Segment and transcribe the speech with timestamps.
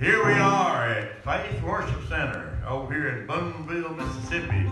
[0.00, 4.66] Here we are at Faith Worship Center over here in Booneville, Mississippi.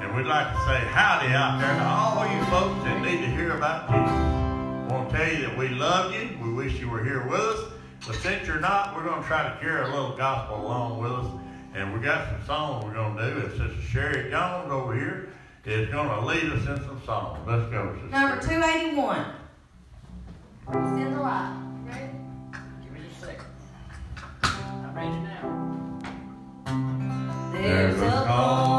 [0.00, 3.26] And we'd like to say howdy out there to all you folks that need to
[3.26, 4.08] hear about Jesus.
[4.08, 6.30] I want to tell you that we love you.
[6.42, 7.72] We wish you were here with us.
[8.06, 11.12] But since you're not, we're going to try to carry a little gospel along with
[11.12, 11.26] us.
[11.74, 13.40] And we got some songs we're going to do.
[13.40, 15.28] And Sister Sherry Jones over here
[15.66, 17.38] is going to lead us in some songs.
[17.46, 19.26] Let's go, Sister Number 281.
[20.72, 21.63] Send the light.
[27.64, 28.73] There's a call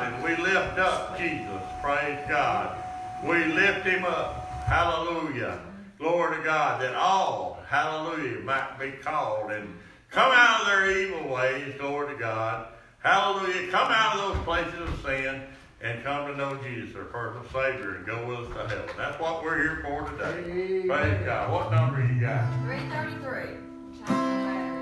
[0.00, 0.12] God.
[0.12, 1.62] And we lift up Jesus.
[1.82, 2.76] Praise God.
[3.24, 4.48] We lift him up.
[4.64, 5.60] Hallelujah.
[5.98, 9.68] Glory to God that all, hallelujah, might be called and
[10.10, 11.74] come out of their evil ways.
[11.78, 12.68] Glory to God.
[13.00, 13.70] Hallelujah.
[13.70, 15.42] Come out of those places of sin
[15.82, 18.94] and come to know Jesus, their personal Savior, and go with us to heaven.
[18.96, 20.86] That's what we're here for today.
[20.86, 21.52] Praise God.
[21.52, 22.50] What number you got?
[22.64, 23.56] 333.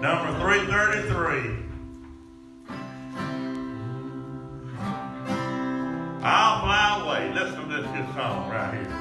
[0.01, 1.68] Number 333.
[6.23, 7.33] I'll fly away.
[7.33, 8.93] Listen to this song right here.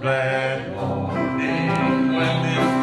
[0.00, 2.73] Glad morning when this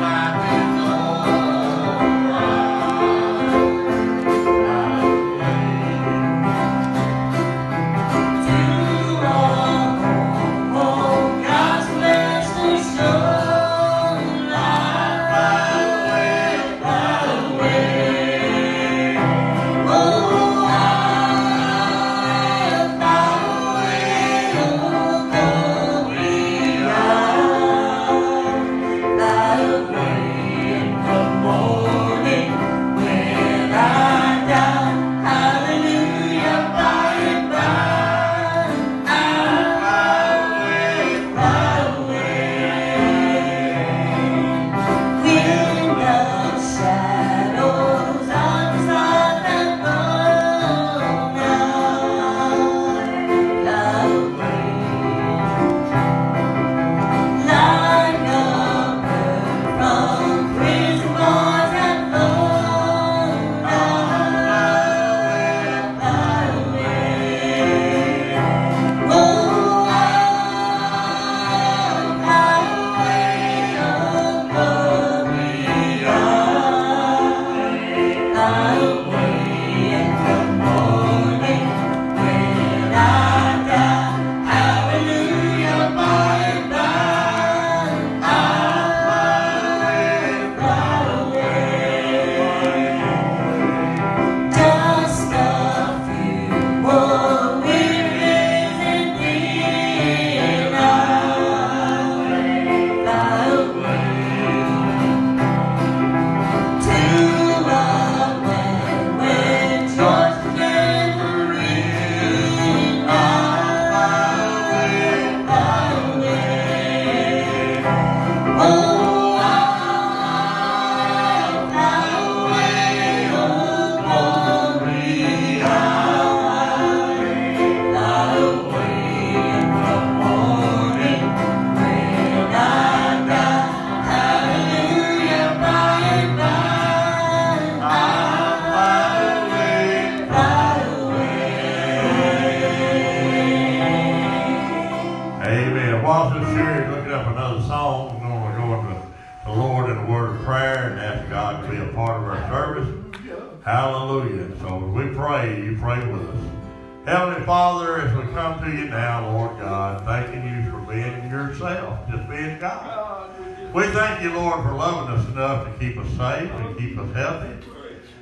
[163.74, 167.16] We thank you, Lord, for loving us enough to keep us safe and keep us
[167.16, 167.66] healthy.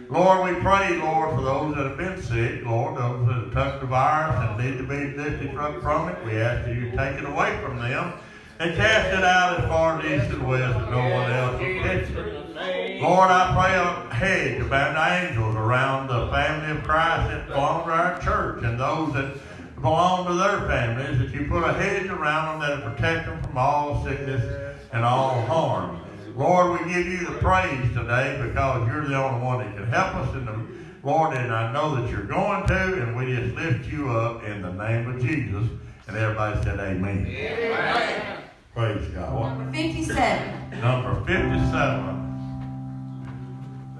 [0.07, 3.81] Lord, we pray, Lord, for those that have been sick, Lord, those that have touched
[3.81, 5.51] the virus and need to be lifted
[5.81, 6.23] from it.
[6.23, 8.13] We ask that you take it away from them
[8.59, 11.81] and cast it out as far as east and west that no one else will
[11.81, 13.01] catch it.
[13.01, 17.91] Lord, I pray a hedge about angels around the family of Christ that belong to
[17.91, 19.33] our church and those that
[19.81, 23.41] belong to their families, that you put a hedge around them that will protect them
[23.41, 26.01] from all sickness and all harm.
[26.35, 30.15] Lord, we give you the praise today because you're the only one that can help
[30.15, 30.59] us in the
[31.03, 34.61] Lord, and I know that you're going to, and we just lift you up in
[34.61, 35.67] the name of Jesus.
[36.07, 37.25] And everybody said amen.
[37.27, 38.43] Amen.
[38.73, 39.57] Praise God.
[39.57, 40.81] Number 57.
[40.81, 42.19] Number 57.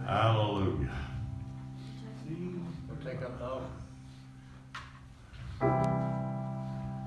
[0.07, 0.89] Hallelujah.
[2.87, 3.69] We'll take up the offering.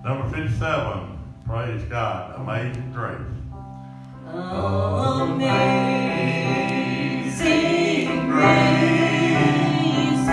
[0.04, 1.18] Number 57.
[1.46, 2.40] Praise God.
[2.40, 3.41] Amazing grace.
[4.24, 5.50] Amazing
[8.30, 10.28] grace,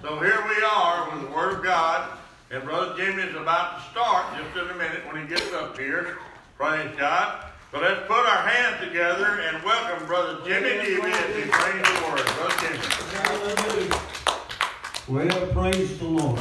[0.00, 2.16] So here we are with the Word of God,
[2.50, 5.76] and Brother Jimmy is about to start just in a minute when he gets up
[5.78, 6.16] here.
[6.56, 7.50] Praise God.
[7.70, 12.06] So let's put our hands together and welcome Brother Jimmy Deavy as he brings the
[12.08, 12.24] word.
[12.36, 12.78] Brother Jimmy.
[13.12, 14.00] Hallelujah.
[15.06, 16.40] Well, praise the Lord.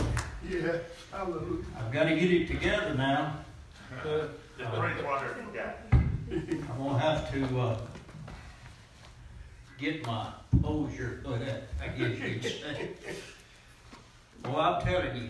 [0.50, 0.77] Yeah,
[1.12, 1.65] hallelujah.
[1.77, 3.43] I've got to get it together now.
[4.03, 5.77] Just drink water if you got.
[5.91, 7.77] I'm gonna have to uh,
[9.83, 10.27] get my
[10.61, 11.61] posture put up.
[11.81, 12.89] I guess you'd say.
[14.45, 15.29] Well, I'm telling you,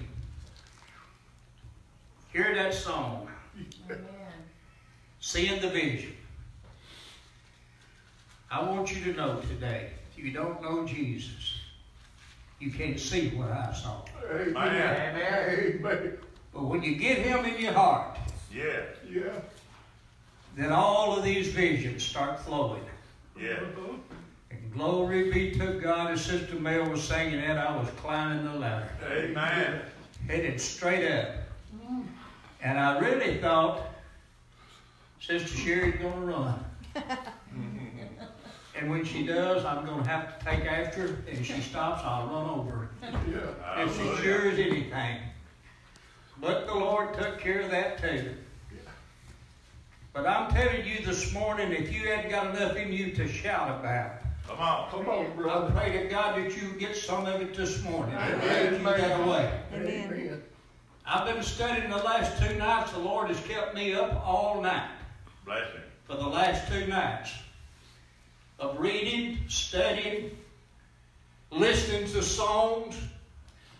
[2.31, 3.27] hear that song,
[3.89, 4.05] Amen.
[5.19, 6.13] seeing the vision.
[8.51, 11.55] I want you to know today, if you don't know Jesus,
[12.59, 14.05] you can't see what I saw.
[14.31, 14.55] Amen.
[14.55, 15.77] Amen.
[15.79, 16.17] Amen.
[16.53, 18.17] But when you get Him in your heart,
[18.53, 19.31] Yeah, Yeah.
[20.55, 22.83] then all of these visions start flowing.
[23.39, 23.53] yeah.
[23.53, 23.93] Uh-huh.
[24.75, 28.89] Glory be to God, as Sister Mel was singing that, I was climbing the ladder,
[29.05, 29.81] Amen.
[30.27, 31.29] headed straight up.
[32.61, 33.81] And I really thought
[35.19, 36.65] Sister Sherry's gonna run.
[38.75, 42.01] and when she does, I'm gonna have to take after her, and if she stops,
[42.03, 42.89] I'll run over her.
[43.29, 43.83] Yeah.
[43.83, 45.19] It's as sure as anything.
[46.41, 48.33] But the Lord took care of that too.
[50.13, 53.79] But I'm telling you this morning, if you hadn't got enough in you to shout
[53.79, 54.89] about, Come on.
[54.89, 55.67] Come on, brother.
[55.67, 58.15] I pray to God that you get some of it this morning.
[58.15, 58.39] I Amen.
[58.83, 59.59] pray you that away.
[59.73, 60.43] Amen.
[61.05, 62.91] I've been studying the last two nights.
[62.91, 64.89] The Lord has kept me up all night
[65.45, 65.81] Bless him.
[66.05, 67.31] for the last two nights
[68.59, 70.31] of reading, studying,
[71.51, 72.95] listening to songs,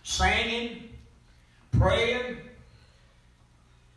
[0.04, 0.90] singing,
[1.72, 2.38] praying,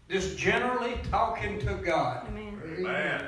[0.09, 2.29] just generally talking to God.
[2.29, 3.27] Amen.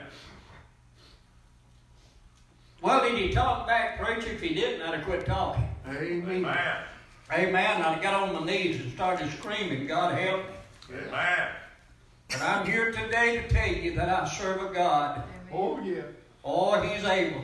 [2.80, 4.30] Well, did he talk back, preacher?
[4.30, 5.68] If he didn't, I'd have quit talking.
[5.86, 6.28] Amen.
[6.28, 6.76] Amen.
[7.32, 7.82] Amen.
[7.82, 10.96] I got on my knees and started screaming, God help me.
[10.96, 11.48] Amen.
[12.30, 15.24] And I'm here today to tell you that I serve a God.
[15.52, 16.02] Oh, yeah.
[16.44, 17.42] Oh, He's able.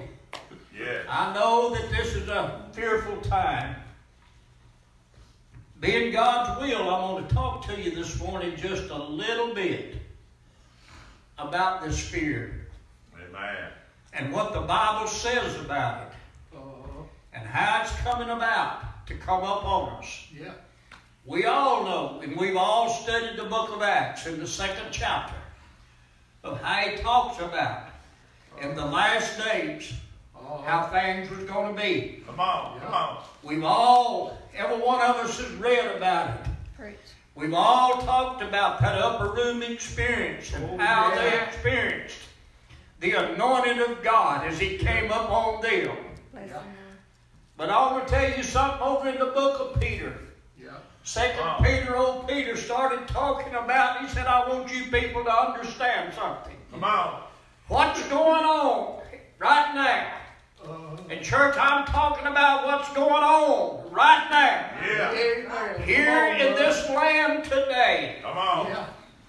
[0.79, 1.03] Yeah.
[1.09, 3.77] I know that this is a fearful time.
[5.81, 9.97] Being God's will, I'm going to talk to you this morning just a little bit
[11.39, 12.69] about this fear
[13.15, 13.71] Amen.
[14.15, 16.61] And what the Bible says about it Uh,
[17.33, 20.27] and how it's coming about to come up on us.
[20.33, 20.53] yeah.
[21.27, 25.35] We all know, and we've all studied the book of Acts in the second chapter
[26.43, 27.89] of how he talks about
[28.61, 29.93] in the last days
[30.37, 32.23] Uh, how things was going to be.
[32.27, 32.79] Come on.
[32.81, 33.25] Come on.
[33.43, 36.47] We've all, every one of us has read about it.
[36.77, 36.97] Preach.
[37.35, 41.45] We've all talked about that upper room experience and Oh, how they yeah.
[41.47, 42.19] experienced
[43.05, 45.95] the anointing of God as He came up on them.
[46.35, 46.63] Yeah.
[47.59, 50.15] But I want to tell you something over in the book of Peter.
[50.59, 50.71] yeah.
[51.03, 51.61] Second Wow.
[51.63, 56.57] Peter, old Peter started talking about, he said, I want you people to understand something.
[56.73, 57.25] Come on.
[57.69, 59.03] What's going on
[59.39, 60.11] right now?
[60.67, 64.71] Uh, In church, I'm talking about what's going on right now.
[64.83, 65.85] Yeah.
[65.85, 68.21] Here on, in this land today.
[68.23, 68.67] Come on.
[68.69, 68.87] Yeah.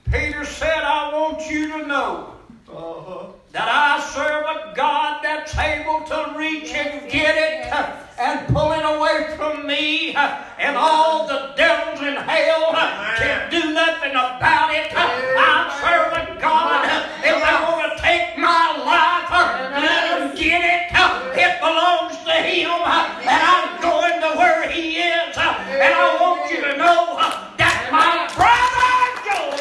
[0.09, 2.35] Peter said, I want you to know
[2.69, 3.27] Uh-huh.
[3.55, 7.71] That I serve a God that's able to reach and get it
[8.19, 12.71] and pull it away from me, and all the devils in hell
[13.17, 14.91] can't do nothing about it.
[14.91, 16.83] I serve a God,
[17.23, 17.31] if they
[17.63, 20.91] want to take my life, uh, let them get it.
[20.93, 25.35] Uh, It belongs to Him, uh, and I'm going to where He is.
[25.37, 27.19] And I want you to know
[27.59, 28.95] that my brother
[29.27, 29.59] Joel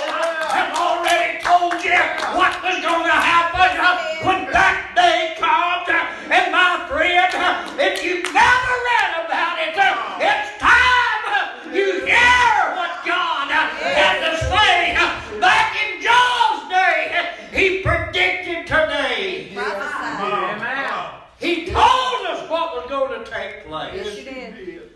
[0.54, 1.98] has already told you
[2.38, 5.88] what was going to happen uh, when that day comes.
[5.90, 11.74] uh, And my friend, uh, if you've never read about it, uh, it's time uh,
[11.74, 13.66] you hear what God uh,
[13.98, 14.94] had to say.
[14.94, 15.10] Uh,
[15.42, 19.50] Back in Joel's day, uh, he predicted today.
[19.54, 19.90] Prophesy.
[19.90, 20.54] Come on.
[20.54, 20.88] Amen.
[20.88, 21.20] Come on.
[21.40, 23.92] He told us what was going to take place.
[23.94, 24.54] Yes, you you did.
[24.66, 24.90] did.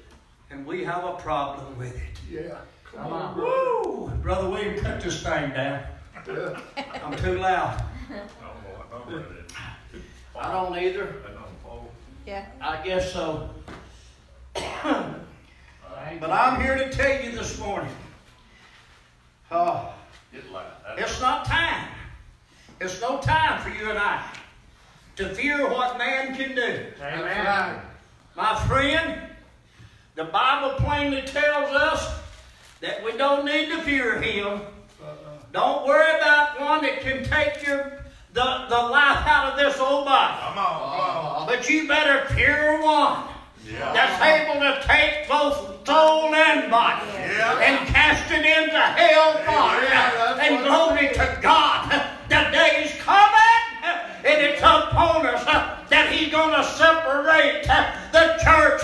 [0.50, 2.16] And we have a problem with it.
[2.30, 2.56] Yeah.
[2.94, 3.34] Come Come on, on.
[3.34, 3.88] brother.
[3.90, 4.08] Woo!
[4.22, 5.82] Brother William, cut this thing down.
[6.26, 6.58] Yeah.
[7.04, 7.82] I'm too loud.
[8.08, 8.84] No more.
[8.90, 9.24] No more.
[10.40, 11.16] I don't either.
[11.26, 11.88] I don't fall.
[12.26, 12.46] Yeah.
[12.62, 13.50] I guess so.
[16.20, 16.30] But.
[16.30, 17.92] I'm here to tell you this morning.
[19.50, 19.92] Oh,
[20.32, 20.64] Get loud.
[20.96, 21.86] It's not time.
[22.80, 24.24] It's no time for you and I
[25.16, 26.86] to fear what man can do.
[27.02, 27.80] Amen.
[28.34, 29.20] My friend,
[30.14, 32.18] the Bible plainly tells us
[32.80, 34.46] that we don't need to fear him.
[35.02, 35.14] Uh-uh.
[35.52, 37.97] Don't worry about one that can take your
[38.32, 40.38] the, the life out of this old body.
[40.40, 43.24] Come on, uh, But you better fear one.
[43.66, 43.92] Yeah.
[43.92, 47.60] That's able to take both soul and body yeah.
[47.60, 49.82] and cast it into hell fire.
[49.84, 51.90] Yeah, and glory to God.
[52.28, 53.58] The day is coming
[54.24, 55.44] and it's upon us
[55.88, 58.82] that he's going to separate the church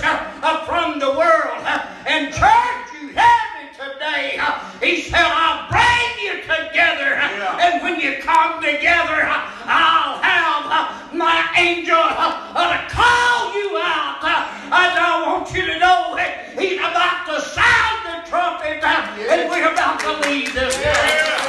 [0.64, 1.60] from the world.
[2.06, 3.53] And church, you have
[3.92, 4.40] today.
[4.82, 7.16] He said, I'll bring you together.
[7.16, 7.58] Yeah.
[7.60, 9.22] And when you come together,
[9.66, 14.18] I'll have my angel uh, to call you out.
[14.64, 18.80] And I want you to know that he's about to sound the trumpet.
[18.82, 19.30] Yes.
[19.30, 20.78] And we're about to leave this.
[20.80, 21.44] Yeah.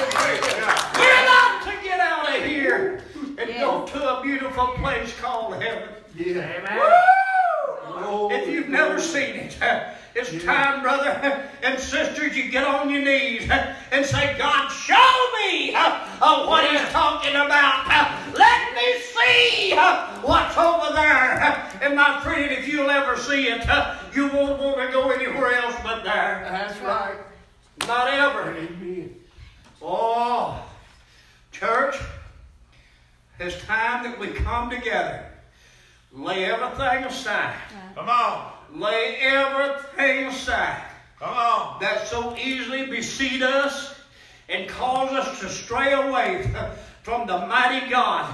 [0.98, 3.02] We're about to get out of here
[3.38, 5.90] and go to a beautiful place called heaven.
[6.16, 6.60] Yeah.
[6.60, 6.78] Amen.
[6.78, 6.92] Woo!
[7.98, 9.58] Oh, if you've never seen it,
[10.14, 13.50] it's time, brother and sisters, you get on your knees
[13.92, 17.86] and say, God, show me uh, what He's talking about.
[18.34, 21.70] Let me see uh, what's over there.
[21.82, 25.54] And my friend, if you'll ever see it, uh, you won't want to go anywhere
[25.56, 26.48] else but there.
[26.50, 27.18] That's right.
[27.88, 28.56] Not ever.
[28.56, 29.14] Amen.
[29.82, 30.66] Oh,
[31.52, 31.98] church,
[33.40, 35.26] it's time that we come together.
[36.14, 37.56] Lay everything aside.
[37.96, 38.54] Come on.
[38.74, 40.82] Lay everything aside
[41.20, 41.65] Come on.
[41.80, 43.96] That so easily beseed us
[44.50, 46.50] and cause us to stray away
[47.04, 48.34] from the mighty God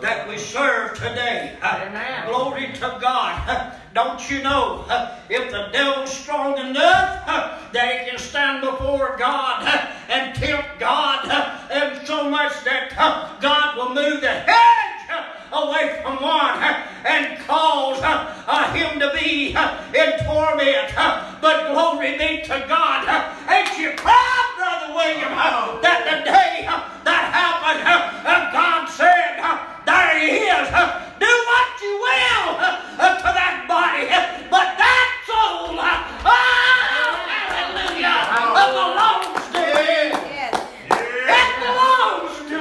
[0.00, 1.56] that we serve today.
[1.62, 2.28] Amen.
[2.28, 3.74] Glory to God.
[3.94, 4.84] Don't you know
[5.28, 9.66] if the devil's strong enough that he can stand before God
[10.08, 11.28] and tempt God
[11.70, 12.94] and so much that
[13.40, 14.91] God will move the hedge
[15.52, 16.62] away from one
[17.04, 20.94] and cause uh, him to be in torment.
[21.40, 23.04] But glory be to God.
[23.50, 25.32] Ain't you proud, Brother William,
[25.82, 26.64] that the day
[27.04, 27.82] that happened,
[28.52, 29.42] God said,
[29.84, 30.68] There he is.
[31.18, 34.06] Do what you will uh, to that body,
[34.50, 36.34] but that soul, oh,
[37.30, 38.18] hallelujah,
[38.58, 40.14] belongs to me.
[40.34, 40.54] Yes.
[40.90, 42.58] It belongs to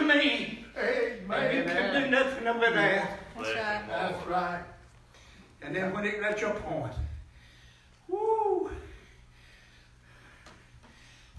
[0.82, 1.34] me.
[1.34, 1.56] Amen.
[1.56, 3.18] You can do nothing over there.
[3.36, 3.88] That's right.
[3.88, 4.64] That's right.
[5.62, 6.94] And then when it reached a point,
[8.08, 8.70] woo,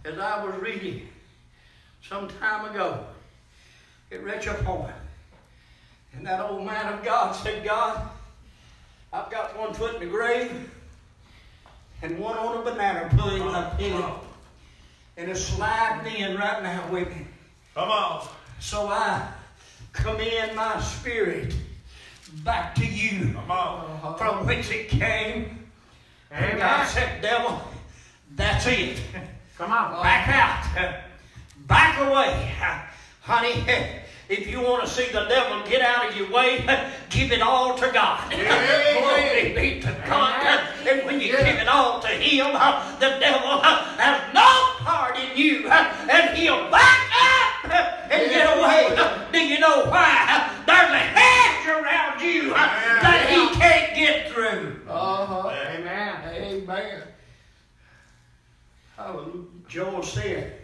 [0.05, 1.09] as I was reading
[2.09, 3.05] some time ago,
[4.11, 4.95] it reached a point,
[6.15, 8.09] and that old man of God said, God,
[9.13, 10.71] I've got one foot in the grave
[12.03, 14.03] and one on a banana pulling up in
[15.17, 17.27] and it's sliding in right now with me.
[17.75, 18.27] Come on.
[18.63, 19.29] So I
[19.93, 21.55] commend my spirit
[22.45, 23.37] back to you
[24.17, 25.67] from which it came.
[26.31, 27.61] And God said, devil,
[28.37, 28.99] that's it.
[29.59, 30.01] Come on.
[30.03, 31.03] Back out.
[31.67, 32.55] Back away.
[33.21, 33.65] Honey,
[34.29, 36.65] if you want to see the devil get out of your way,
[37.11, 38.31] give it all to God.
[38.31, 40.69] Glory be to God.
[40.89, 42.53] And when you give it all to Him,
[43.01, 45.69] the devil has no part in you.
[45.69, 47.32] And he'll back up
[47.73, 48.95] and get away.
[49.33, 50.51] Do you know why?
[50.67, 54.81] There's a hedge around you that he can't get through.
[54.89, 55.49] Uh-huh.
[55.49, 56.35] Amen.
[56.35, 57.03] Amen.
[58.97, 59.45] Hallelujah.
[59.69, 60.59] Joel said,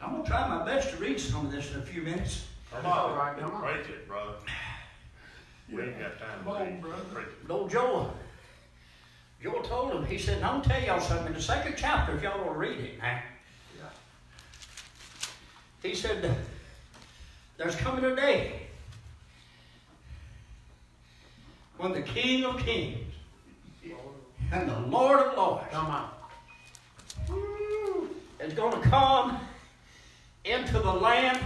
[0.00, 2.46] I'm going to try my best to read some of this in a few minutes.
[2.72, 3.16] Come on.
[3.16, 3.62] right, come on.
[3.62, 4.32] Preach it, brother.
[5.70, 6.80] We ain't got time Come to on, read.
[6.82, 7.02] brother.
[7.12, 7.50] Preach it.
[7.50, 8.12] Old Joel,
[9.42, 12.16] Joel told him, he said, I'm going to tell y'all something in the second chapter
[12.16, 13.20] if y'all will read it now.
[15.82, 15.90] Yeah.
[15.90, 16.34] He said,
[17.56, 18.62] there's coming a day
[21.76, 22.98] when the King of Kings
[24.52, 26.08] and the Lord of Lords Come on.
[28.40, 29.38] is going to come
[30.44, 31.38] into the land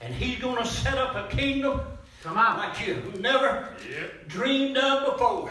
[0.00, 1.80] and he's going to set up a kingdom
[2.22, 2.58] Come on.
[2.58, 4.28] like you never Yep.
[4.28, 5.50] dreamed of before.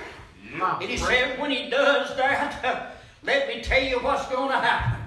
[0.51, 0.81] Come on.
[0.81, 4.98] And he said, when he does that, let me tell you what's going to happen.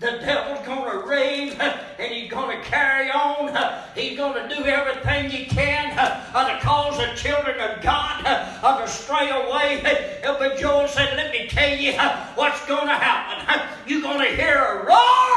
[0.00, 1.78] The devil's going to rave and
[2.12, 3.52] he's going to carry on.
[3.94, 8.80] He's going to do everything he can uh, to cause the children of God uh,
[8.80, 9.80] to stray away.
[9.82, 11.92] But Joel said, let me tell you
[12.34, 13.68] what's going to happen.
[13.86, 15.36] You're going to hear a roar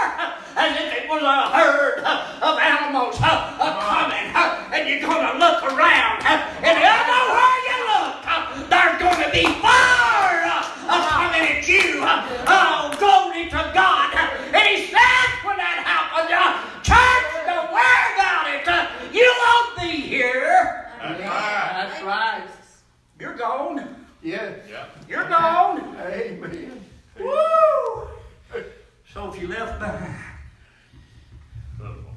[0.55, 4.31] as if it was a herd of animals uh, uh, coming.
[4.35, 6.23] uh, And you're going to look around.
[6.23, 11.62] uh, And everywhere you look, uh, there's going to be fire uh, uh, coming at
[11.73, 11.99] you.
[12.47, 14.13] Oh, glory to God.
[14.53, 18.67] And he said when that happens, uh, church, don't worry about it.
[18.67, 20.89] Uh, You won't be here.
[21.01, 21.73] That's right.
[21.89, 22.43] That's right.
[23.19, 24.05] You're gone.
[24.21, 24.59] Yes.
[24.69, 24.85] Yeah.
[25.09, 25.95] You're gone.
[25.99, 26.85] Amen.
[27.19, 28.07] Woo!
[29.13, 30.15] So if you left behind,
[31.77, 32.15] Good one.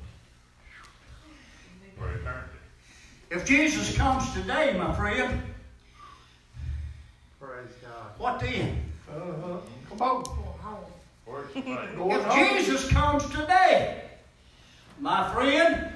[1.98, 2.08] For
[3.30, 5.42] if Jesus comes today, my friend,
[7.40, 8.10] Praise God.
[8.18, 8.85] what then?
[9.08, 9.58] Uh-huh.
[9.88, 10.24] Come on.
[11.54, 14.02] If Jesus comes today,
[15.00, 15.92] my friend,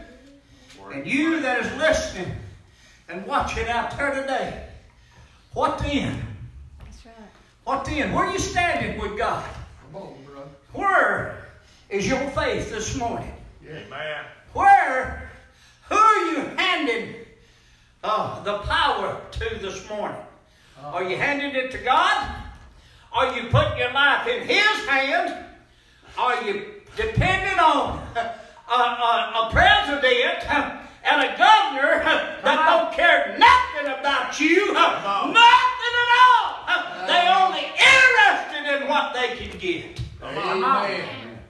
[0.92, 2.32] and you that is listening
[3.08, 4.66] and watching out there today,
[5.52, 6.20] what then?
[6.84, 7.14] That's right.
[7.64, 8.12] What then?
[8.12, 9.44] Where are you standing with God?
[9.92, 10.48] Come on, brother.
[10.72, 11.48] Where
[11.88, 13.32] is your faith this morning?
[13.64, 14.24] Amen.
[14.52, 15.30] Where?
[15.88, 17.14] Who are you handing
[18.02, 20.20] uh, the power to this morning?
[20.82, 22.36] Uh, Are you handing it to God?
[23.12, 25.32] Are you putting your life in His hands?
[26.16, 32.02] Are you depending on a, a, a president and a governor
[32.44, 34.72] that don't care nothing about you?
[35.32, 37.06] Nothing at all.
[37.06, 40.00] They only interested in what they can get.
[40.20, 40.90] Come on.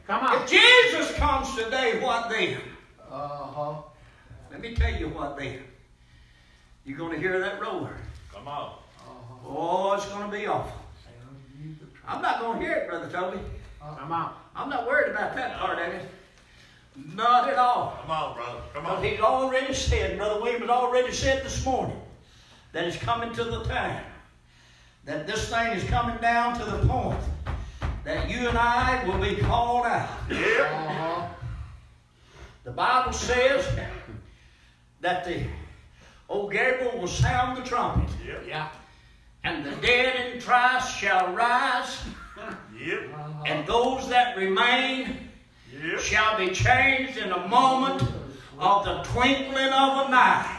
[0.07, 0.43] Come on.
[0.43, 2.61] If Jesus comes today, what then?
[3.11, 3.83] Uh-huh.
[4.51, 5.59] Let me tell you what then.
[6.85, 7.97] You're going to hear that roar.
[8.33, 8.77] Come on.
[9.47, 10.80] Oh, it's going to be awful.
[12.11, 13.39] I'm not going to hear it, Brother Toby.
[13.81, 14.33] Come on.
[14.57, 16.03] I'm not worried about that part of it.
[17.15, 17.97] Not at all.
[18.03, 18.61] Come on, brother.
[18.75, 19.05] Come Because on.
[19.05, 21.97] he's already said, Brother William has already said this morning,
[22.73, 24.05] that it's coming to the time
[25.05, 27.19] that this thing is coming down to the point
[28.05, 30.09] that you and I will be called out.
[30.29, 30.71] Yep.
[30.73, 31.27] Uh-huh.
[32.65, 33.65] The Bible says
[35.01, 35.45] that the
[36.29, 38.45] old Gabriel will sound the trumpet, Yep.
[38.47, 38.69] Yeah.
[39.45, 41.99] And the dead in Christ shall rise,
[42.79, 43.01] Yep.
[43.47, 45.31] and those that remain
[45.73, 46.01] Yep.
[46.01, 48.03] shall be changed in a moment
[48.59, 50.57] of the twinkling of an eye.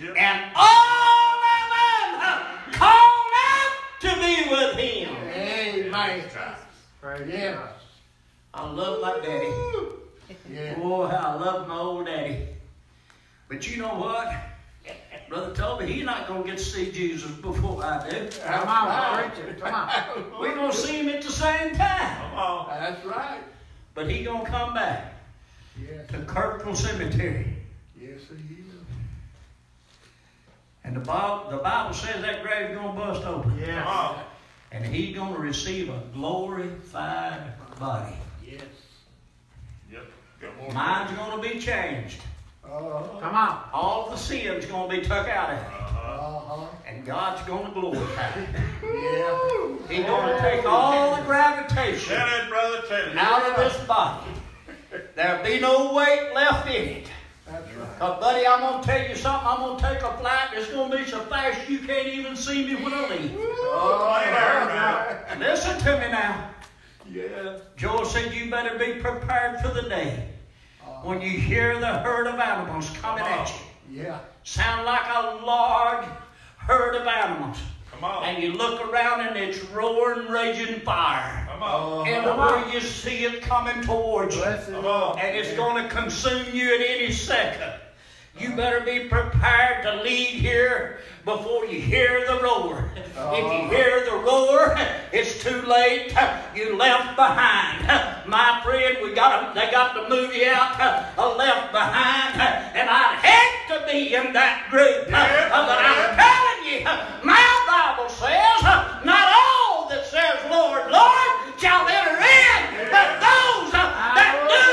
[0.00, 0.14] Yep.
[0.16, 5.16] And all of them called out to be with him.
[5.16, 5.90] Amen.
[7.00, 7.52] Praise Yeah.
[7.54, 7.68] God.
[8.54, 9.52] I love my daddy.
[10.50, 10.74] Yeah.
[10.74, 12.48] Boy, how I love my old daddy.
[13.48, 14.32] But you know what?
[15.30, 18.28] Brother Toby, he's not going to get to see Jesus before I do.
[18.44, 19.56] Come on, preacher.
[19.60, 20.40] Come on.
[20.40, 22.16] We're going to see him at the same time.
[22.30, 22.66] Come on.
[22.68, 23.38] That's right.
[23.94, 25.14] But he going to come back
[25.80, 26.08] Yes.
[26.10, 27.46] to Kirkland Cemetery.
[27.98, 28.74] Yes, he is.
[30.82, 33.50] And the Bible, the Bible says that grave's going to bust open.
[33.52, 33.84] Come Yeah.
[33.86, 34.24] on.
[34.72, 38.14] And he's going to receive a glorified body.
[38.44, 38.62] Yes.
[39.92, 40.06] Yep.
[40.40, 40.72] Got more.
[40.72, 42.20] Mine's going to be changed.
[42.72, 43.20] Uh-huh.
[43.20, 43.64] Come on.
[43.72, 45.64] All the sin's going to be took out of it.
[45.64, 46.66] Uh-huh.
[46.86, 48.48] And God's going to glorify it.
[48.82, 49.96] Yeah.
[49.96, 52.82] He's going to take all the gravitation Tell it, brother.
[52.88, 54.30] Tell out of this body.
[55.16, 57.06] There'll be no weight left in it.
[57.46, 57.98] That's right.
[57.98, 59.46] Cause buddy, I'm gonna tell you something.
[59.46, 60.50] I'm gonna take a flight.
[60.54, 63.32] It's gonna be so fast you can't even see me when I leave.
[63.36, 65.36] Oh, yeah.
[65.38, 66.50] Listen to me now.
[67.10, 67.58] Yeah.
[67.76, 70.29] Joel said you better be prepared for the day
[71.02, 74.02] when you hear the herd of animals coming at you.
[74.02, 74.20] Yeah.
[74.44, 76.06] Sound like a large
[76.58, 77.58] herd of animals.
[77.90, 78.24] Come on.
[78.24, 81.46] And you look around and it's roaring, raging fire.
[81.50, 82.08] Come on.
[82.08, 84.42] Everywhere you see it coming towards you.
[84.42, 85.18] Bless Come on.
[85.18, 87.79] and it's going to consume you at any second.
[88.38, 92.90] You better be prepared to leave here before you hear the roar.
[92.96, 94.74] If you hear the roar,
[95.12, 96.14] it's too late.
[96.54, 97.86] You left behind.
[98.26, 103.18] My friend, we got a, they got the movie out, uh, Left Behind, and I'd
[103.20, 105.10] hate to be in that group.
[105.10, 105.66] But I'm
[106.16, 106.84] telling you,
[107.26, 108.62] my Bible says,
[109.04, 114.64] not all that says, Lord, Lord, shall enter in, but those uh, that do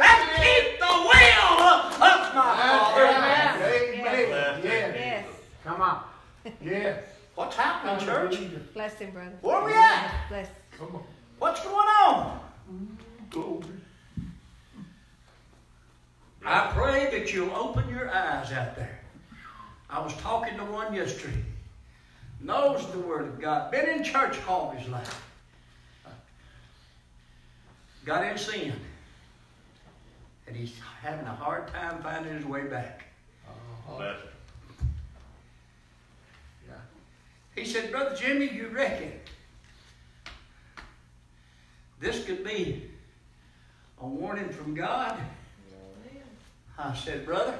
[0.00, 3.04] and keep the will of my Father.
[3.06, 3.52] Amen.
[4.06, 4.60] Amen.
[4.64, 5.26] Yes.
[5.64, 6.02] Come on.
[6.64, 7.00] Yeah.
[7.34, 8.38] What's happening, church?
[8.72, 9.36] Bless him, brother.
[9.42, 10.10] Where we at?
[10.28, 10.48] Bless.
[10.78, 11.02] Come on.
[11.38, 12.40] What's going on?
[13.30, 13.64] Glory.
[16.44, 19.00] I pray that you'll open your eyes out there.
[19.88, 21.36] I was talking to one yesterday.
[22.40, 23.70] Knows the Word of God.
[23.70, 25.31] Been in church all his life.
[28.04, 28.72] Got in sin.
[30.46, 33.04] And he's having a hard time finding his way back.
[33.48, 33.96] Uh-huh.
[33.96, 34.84] Bless it.
[36.68, 36.74] Yeah.
[37.54, 39.12] He said, Brother Jimmy, you reckon
[42.00, 42.90] this could be
[44.00, 45.18] a warning from God?
[46.78, 47.54] I said, Brother,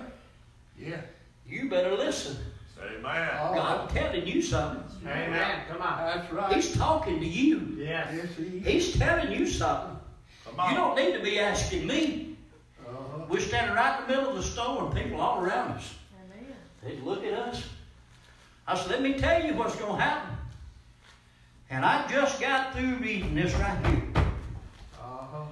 [0.76, 1.00] Yeah.
[1.46, 2.36] you better listen.
[2.82, 3.28] Amen.
[3.40, 3.54] Oh.
[3.54, 4.82] God's telling you something.
[5.08, 5.60] Amen.
[5.70, 5.98] Come on.
[5.98, 6.52] That's right.
[6.54, 7.76] He's talking to you.
[7.78, 8.08] Yes.
[8.12, 8.66] Yes, he is.
[8.66, 9.91] He's telling you something.
[10.56, 12.36] Come You don't need to be asking me.
[12.86, 13.24] Uh-huh.
[13.28, 15.94] We're standing right in the middle of the store and people all around us.
[16.24, 16.54] Amen.
[16.82, 17.64] They look at us.
[18.66, 20.36] I said, let me tell you what's going to happen.
[21.70, 24.02] And I just got through reading this right here.
[25.00, 25.44] Uh-huh.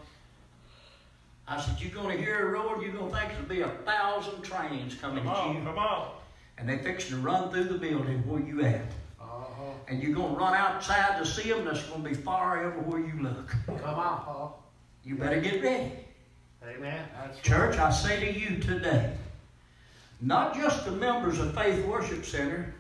[1.49, 3.69] I said, you're going to hear a roar, you're going to think there'll be a
[3.85, 5.57] thousand trains coming Come at on.
[5.57, 5.63] you.
[5.63, 6.11] Come on.
[6.59, 8.83] And they're fixing to run through the building where you at.
[9.21, 9.65] Uh-huh.
[9.89, 11.65] And you're going to run outside to see them.
[11.65, 13.57] that's going to be fire everywhere you look.
[13.67, 13.99] Come on.
[13.99, 14.49] Uh-huh.
[15.05, 15.93] You better get ready.
[16.67, 17.09] Amen.
[17.15, 17.43] That's right.
[17.43, 19.13] Church, I say to you today,
[20.21, 22.75] not just the members of Faith Worship Center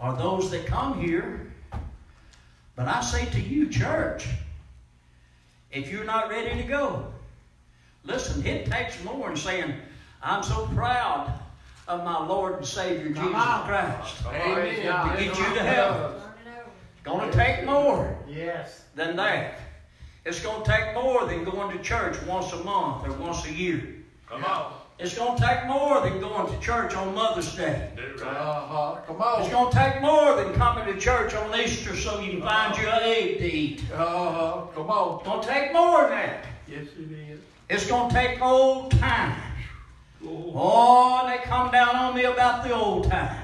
[0.00, 1.52] or those that come here,
[2.76, 4.26] but I say to you, church,
[5.72, 7.06] if you're not ready to go,
[8.04, 9.74] listen, it takes more than saying,
[10.22, 11.32] I'm so proud
[11.88, 13.66] of my Lord and Savior Come Jesus on.
[13.66, 14.14] Christ.
[14.26, 14.76] Amen.
[14.76, 16.00] To get you to heaven.
[16.00, 16.70] Turn it over.
[16.94, 18.84] It's going to take more Yes.
[18.94, 19.58] than that.
[20.24, 23.52] It's going to take more than going to church once a month or once a
[23.52, 23.96] year.
[24.28, 24.74] Come on.
[25.00, 27.90] It's going to take more than going to church on Mother's Day.
[27.96, 28.22] Right.
[28.22, 29.00] Uh-huh.
[29.04, 29.42] Come on.
[29.42, 32.78] It's going to take more than coming to church on Easter so you can find
[32.78, 33.82] you an egg to eat.
[33.92, 34.66] Uh-huh.
[34.74, 35.18] Come on.
[35.18, 36.44] It's going to take more than that.
[36.68, 37.40] Yes, it is.
[37.68, 39.42] It's going to take old times.
[40.24, 43.41] Oh, they come down on me about the old time.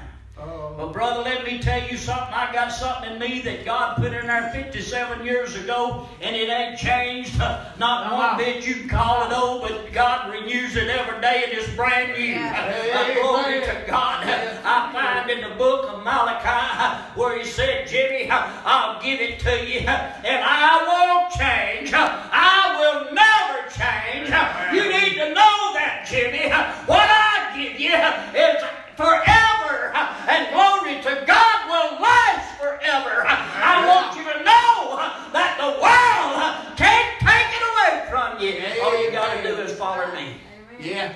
[0.79, 2.33] But brother, let me tell you something.
[2.33, 6.47] I got something in me that God put in there 57 years ago, and it
[6.47, 7.37] ain't changed.
[7.77, 8.65] Not one bit.
[8.65, 12.33] You call it old, but God renews it every day, and it's brand new.
[12.33, 14.23] Uh, Glory to God.
[14.23, 19.67] I find in the book of Malachi where He said, "Jimmy, I'll give it to
[19.67, 21.91] you, and I won't change.
[21.93, 24.29] I will never change.
[24.73, 26.49] You need to know that, Jimmy.
[26.87, 27.91] What I give you
[28.39, 28.63] is
[28.99, 29.95] forever,
[30.27, 33.23] and glory to God will last forever.
[33.25, 34.99] I want you to know
[35.31, 38.83] that the world can't take it away from you.
[38.83, 40.35] All you got to do is follow me.
[40.35, 40.81] Amen.
[40.81, 41.13] yeah,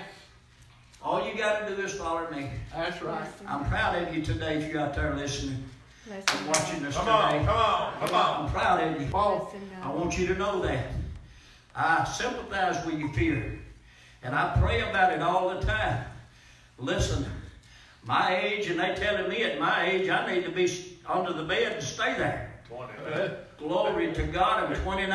[1.01, 2.47] All you got to do is follow me.
[2.73, 3.27] that's right.
[3.47, 5.61] I'm proud of you today if you're out there listening
[6.07, 7.33] Bless and him, watching us Come on.
[7.33, 7.45] today.
[7.45, 7.93] Come on.
[8.07, 8.45] Come on.
[8.45, 9.07] I'm proud of you.
[9.07, 9.47] Come on.
[9.81, 10.85] I want you to know that.
[11.75, 13.59] I sympathize with your fear.
[14.21, 16.05] And I pray about it all the time.
[16.77, 17.25] Listen,
[18.05, 21.43] my age, and they telling me at my age I need to be under the
[21.43, 22.53] bed and stay there.
[22.67, 22.93] 20
[23.57, 25.11] Glory to God, I'm 29.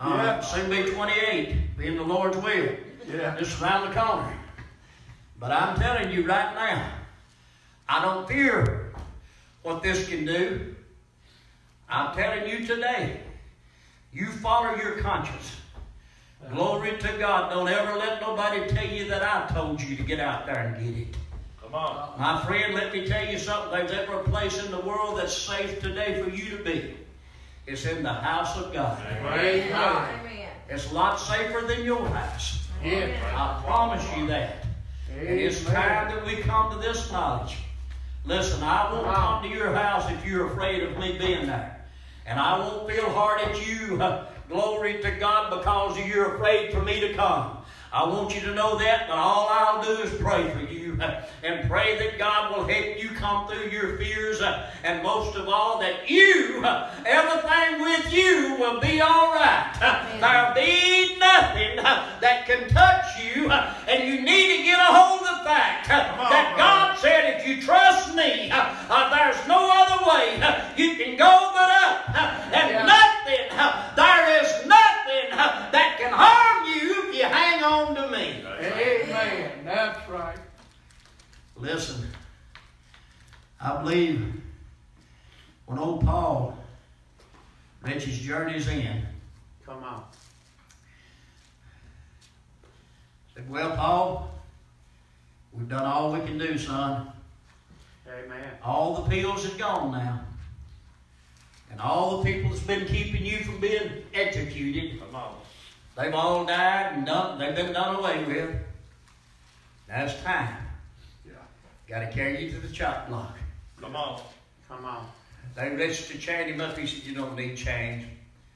[0.00, 0.40] Uh, Yeah.
[0.40, 2.68] Soon be 28, being the Lord's will.
[3.12, 3.36] Yeah.
[3.38, 4.36] Just around the corner.
[5.38, 6.92] But I'm telling you right now,
[7.88, 8.92] I don't fear
[9.62, 10.74] what this can do.
[11.88, 13.20] I'm telling you today,
[14.12, 15.52] you follow your conscience.
[16.52, 17.50] Glory to God.
[17.50, 20.84] Don't ever let nobody tell you that I told you to get out there and
[20.84, 21.16] get it.
[21.70, 22.18] Come on.
[22.18, 23.72] My friend, let me tell you something.
[23.72, 26.94] There's ever a place in the world that's safe today for you to be.
[27.66, 28.98] It's in the house of God.
[29.20, 30.08] Praise God.
[30.20, 30.48] Amen.
[30.70, 32.66] It's a lot safer than your house.
[32.82, 33.10] Yeah.
[33.36, 34.64] I promise you that.
[35.18, 37.58] And it's time that we come to this knowledge.
[38.24, 41.84] Listen, I won't come to your house if you're afraid of me being there.
[42.24, 46.80] And I won't feel hard at you, uh, glory to God, because you're afraid for
[46.80, 47.58] me to come.
[47.92, 50.77] I want you to know that, but all I'll do is pray for you
[51.42, 54.40] and pray that God will help you come through your fears,
[54.84, 56.64] and most of all, that you,
[57.06, 59.74] everything with you will be all right.
[60.20, 65.38] There'll be nothing that can touch you, and you need to get a hold of
[65.38, 66.54] the fact Come on, that.
[66.56, 70.34] God said, if you trust me, uh, there's no other way.
[70.76, 72.08] You can go but up,
[72.52, 72.84] and Yeah.
[72.84, 73.46] nothing,
[73.96, 75.30] there is nothing
[75.72, 78.44] that can harm you if you hang on to me.
[78.60, 79.64] Amen.
[79.64, 80.47] That's right.
[81.58, 82.06] Listen,
[83.60, 84.32] I believe
[85.66, 86.56] when old Paul
[87.82, 89.04] reached his journey's end,
[89.66, 90.04] Come on.
[93.34, 94.30] said, Well, Paul,
[95.52, 97.12] we've done all we can do, son.
[98.08, 98.50] Amen.
[98.64, 100.20] All the pills is gone now.
[101.70, 105.34] And all the people that's been keeping you from being executed, Come on.
[105.96, 108.54] they've all died and done, they've been done away with.
[109.88, 110.54] Now it's time.
[111.88, 112.00] Yeah.
[112.00, 113.36] Got to carry you to the chop block.
[113.80, 114.20] Come on.
[114.68, 115.06] Come on.
[115.56, 116.76] They reached to chain him up.
[116.76, 118.04] He said, You don't need change.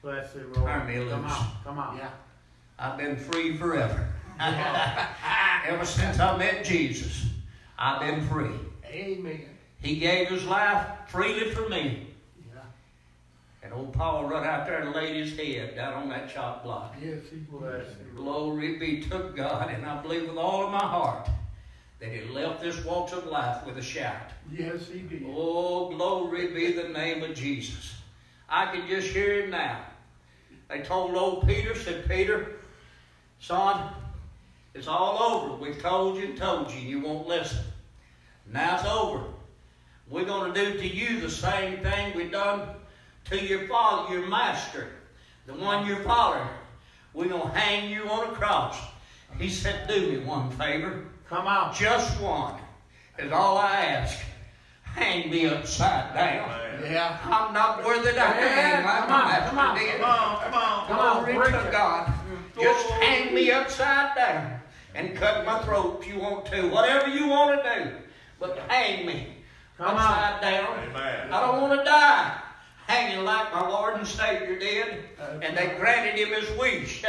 [0.01, 0.55] Bless the Lord.
[0.55, 1.11] Turn me loose.
[1.11, 1.47] Come on.
[1.63, 1.97] Come on.
[1.97, 2.09] Yeah.
[2.77, 4.07] I've been free forever.
[4.39, 7.27] Ever since I met Jesus,
[7.77, 8.55] I've been free.
[8.85, 9.45] Amen.
[9.81, 12.07] He gave his life freely for me.
[12.53, 12.61] Yeah.
[13.63, 16.95] And old Paul run out there and laid his head down on that chop block.
[17.01, 17.95] Yes, he Bless was.
[18.15, 21.29] Glory be to God, and I believe with all of my heart
[22.03, 24.31] that he left this walks of life with a shout.
[24.51, 25.23] Yes, he did.
[25.25, 27.95] Oh, glory be the name of Jesus.
[28.49, 29.79] I can just hear him now.
[30.67, 32.57] They told old Peter, said, Peter,
[33.39, 33.89] son,
[34.73, 35.55] it's all over.
[35.55, 37.63] We've told you and told you, you won't listen.
[38.51, 39.23] Now it's over.
[40.09, 42.67] We're going to do to you the same thing we done
[43.29, 44.89] to your father, your master,
[45.45, 46.49] the one you're following.
[47.13, 48.77] We're going to hang you on a cross.
[49.39, 51.05] He said, do me one favor.
[51.33, 51.73] Come on.
[51.73, 52.53] Just one
[53.17, 54.19] is all I ask.
[54.83, 56.47] Hang me upside down.
[56.47, 56.91] Amen.
[56.93, 57.17] Yeah.
[57.23, 59.99] I'm not worthy to hang like come my on, master come on, did.
[59.99, 60.43] Come on.
[60.43, 60.87] Come on.
[60.87, 61.71] Come on, Glory to preacher.
[61.71, 62.13] God.
[62.61, 64.59] Just hang me upside down
[64.93, 66.69] and cut my throat if you want to.
[66.69, 67.91] Whatever you want to do.
[68.39, 69.37] But hang me
[69.79, 69.95] Come on.
[69.97, 70.67] upside down.
[70.87, 71.33] Amen.
[71.33, 72.41] I don't want to die
[72.85, 75.05] hanging like my Lord and Savior did.
[75.41, 77.03] And they granted him his wish.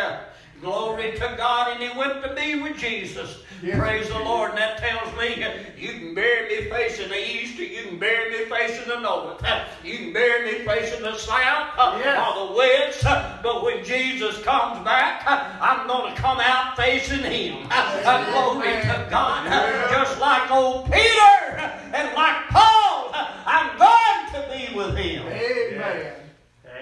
[0.68, 3.42] Glory to God, and he went to be with Jesus.
[3.62, 3.78] Yes.
[3.78, 4.50] Praise the Lord.
[4.50, 5.44] And that tells me
[5.78, 9.44] you can bury me facing the east, or you can bury me facing the north.
[9.84, 12.34] You can bury me facing the south uh, Yes.
[12.34, 13.04] or the west.
[13.04, 17.68] Uh, but when Jesus comes back, uh, I'm going to come out facing him.
[17.68, 19.46] Glory to God.
[19.90, 21.58] Just like old Peter
[21.92, 25.26] and like Paul, I'm going to be with him.
[25.26, 26.12] Amen.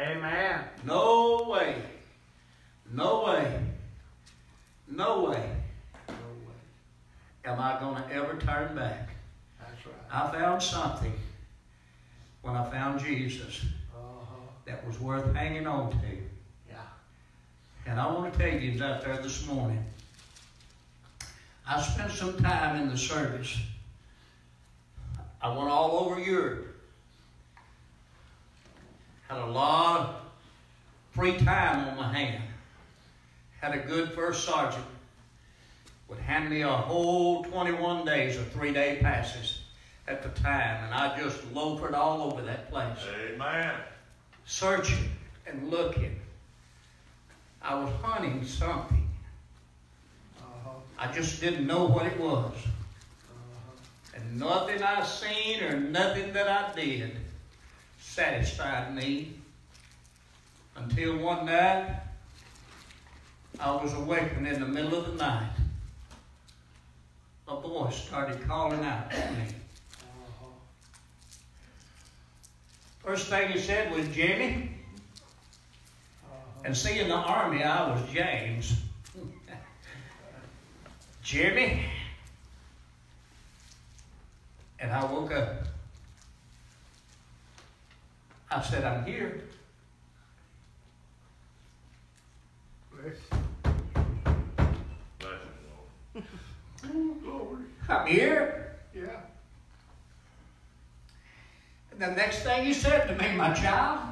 [0.01, 0.61] Amen.
[0.85, 1.83] No way.
[2.93, 3.59] No way.
[4.95, 5.49] No way
[7.47, 9.09] am I going to ever turn back.
[9.59, 9.95] That's right.
[10.13, 11.13] I found something
[12.43, 13.65] when I found Jesus
[13.97, 14.37] Uh-huh.
[14.67, 15.97] that was worth hanging on to.
[16.69, 16.77] Yeah.
[18.43, 19.85] And I want to tell you out there this morning,
[21.67, 23.57] I spent some time in the service.
[25.41, 26.77] I went all over Europe.
[29.29, 30.17] Had a lot of
[31.13, 32.43] free time on my hand.
[33.61, 34.85] Had a good first sergeant.
[36.09, 39.61] Would hand me a whole 21 days of three day passes
[40.09, 40.85] at the time.
[40.85, 42.99] And I just loafed all over that place
[43.33, 43.75] Amen.
[44.45, 45.11] searching
[45.47, 46.22] and looking.
[47.65, 49.09] I was hunting something.
[50.39, 50.71] Uh-huh.
[50.99, 52.53] I just didn't know what it was.
[52.55, 54.17] Uh-huh.
[54.17, 57.17] And nothing I seen or nothing that I did
[58.01, 59.35] satisfied me
[60.77, 62.01] until one night
[63.61, 65.51] I was awakened in the middle of the night.
[67.47, 69.45] A voice started calling out to me.
[70.01, 70.47] Uh-huh.
[73.05, 74.82] First thing he said was, Jimmy.
[76.65, 78.77] And see, in the army, I was James.
[81.23, 81.85] Jimmy.
[84.79, 85.67] And I woke up.
[88.51, 89.43] I said, I'm here.
[92.93, 93.17] Bless
[95.19, 95.33] Bless
[96.15, 96.25] you,
[96.93, 96.95] Lord.
[96.95, 97.59] you, Lord.
[97.89, 98.77] I'm here.
[98.95, 99.21] Yeah.
[101.93, 104.12] And the next thing he said to me, my child,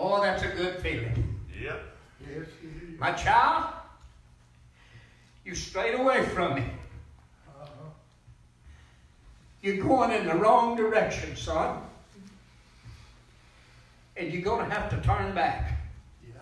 [0.00, 1.40] oh, that's a good feeling.
[1.60, 1.82] Yep.
[2.20, 3.00] yes, it is.
[3.00, 3.72] My child,
[5.44, 6.64] you strayed away from me.
[7.48, 7.90] Uh-huh.
[9.62, 11.82] You're going in the wrong direction, son.
[14.16, 15.78] And you're going to have to turn back.
[16.26, 16.40] Yeah.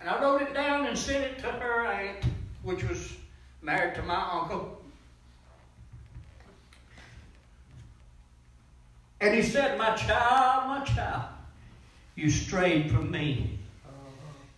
[0.00, 2.24] And I wrote it down and sent it to her aunt,
[2.62, 3.12] which was
[3.62, 4.81] married to my uncle.
[9.22, 11.22] And he said, My child, my child,
[12.16, 13.60] you strayed from me.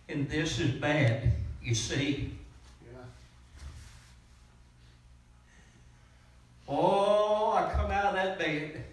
[0.09, 2.33] And this is bad, you see.
[2.83, 2.99] Yeah.
[6.67, 8.83] Oh, I come out of that bed.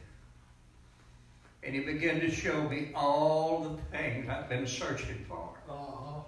[1.62, 5.49] And he began to show me all the things I've been searching for.
[5.70, 6.20] Uh-huh.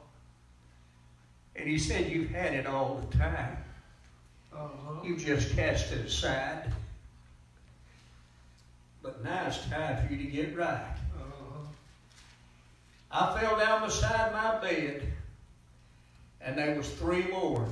[1.55, 3.59] And he said, You've had it all the time.
[4.55, 5.03] Uh-huh.
[5.05, 6.73] You just cast it aside.
[9.05, 10.97] But now it's time for you to get right.
[11.15, 11.67] Uh-huh.
[13.13, 15.13] I fell down beside my bed,
[16.41, 17.69] and there was three more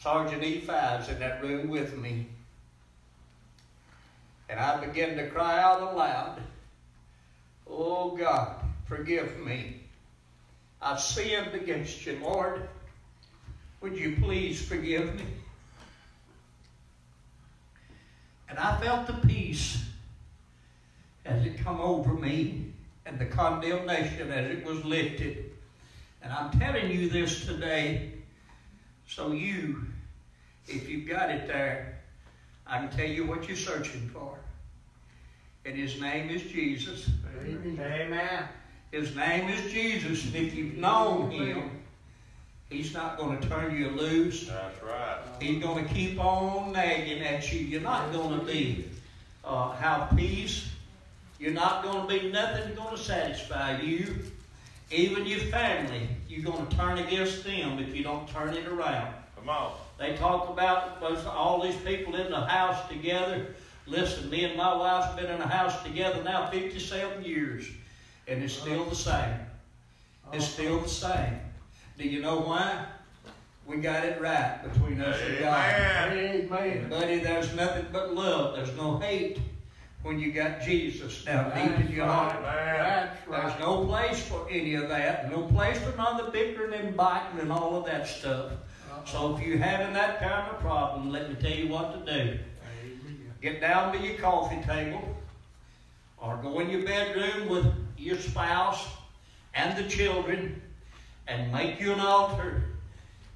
[0.00, 2.26] Sergeant E5s in that room with me.
[4.48, 6.40] And I began to cry out aloud,
[7.68, 8.56] Oh God,
[8.86, 9.82] forgive me.
[10.82, 12.68] I've sinned against you, Lord.
[13.80, 15.24] Would you please forgive me?
[18.50, 19.84] And I felt the peace
[21.24, 22.72] as it come over me
[23.06, 25.52] and the condemnation as it was lifted.
[26.20, 28.12] And I'm telling you this today
[29.06, 29.86] so you,
[30.68, 32.00] if you've got it there,
[32.66, 34.38] I can tell you what you're searching for.
[35.64, 37.10] And his name is Jesus.
[37.36, 37.78] Amen.
[37.80, 38.44] Amen.
[38.92, 40.24] His name is Jesus.
[40.26, 41.79] And if you've known him,
[42.70, 44.46] he's not going to turn you loose.
[44.46, 45.18] That's right.
[45.40, 47.60] He's going to keep on nagging at you.
[47.60, 48.86] You're not going to be
[49.44, 50.70] uh, have peace.
[51.38, 54.14] You're not going to be nothing going to satisfy you.
[54.90, 59.14] Even your family, you're going to turn against them if you don't turn it around.
[59.36, 59.72] Come on.
[59.98, 63.54] They talk about most all these people in the house together.
[63.86, 67.66] Listen, me and my wife's been in the house together now 57 years,
[68.28, 69.34] and it's still the same.
[70.32, 71.38] It's still the same.
[72.00, 72.86] Do you know why?
[73.66, 75.74] We got it right between us and God.
[75.74, 76.48] Amen.
[76.50, 76.88] Amen.
[76.88, 78.56] Buddy, there's nothing but love.
[78.56, 79.38] There's no hate
[80.02, 82.36] when you got Jesus down deep in your heart.
[82.36, 82.46] Amen.
[82.46, 83.60] That's There's right.
[83.60, 85.30] no place for any of that.
[85.30, 88.52] No place for none of the bickering and biting and all of that stuff.
[88.52, 89.04] Uh-huh.
[89.04, 92.20] So if you're having that kind of problem, let me tell you what to do.
[92.82, 93.32] Amen.
[93.42, 95.02] Get down to your coffee table.
[96.16, 97.66] or go in your bedroom with
[97.98, 98.86] your spouse
[99.52, 100.62] and the children
[101.30, 102.62] and make you an altar